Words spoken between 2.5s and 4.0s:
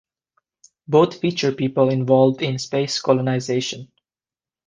space colonization.